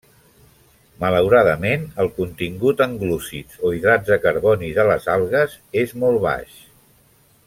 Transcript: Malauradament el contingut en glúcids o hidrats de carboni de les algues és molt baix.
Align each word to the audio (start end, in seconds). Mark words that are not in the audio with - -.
Malauradament 1.03 1.83
el 2.03 2.09
contingut 2.15 2.81
en 2.87 2.97
glúcids 3.03 3.61
o 3.69 3.73
hidrats 3.81 4.11
de 4.13 4.19
carboni 4.27 4.71
de 4.79 4.87
les 4.93 5.07
algues 5.17 5.59
és 5.85 5.95
molt 6.05 6.23
baix. 6.29 6.61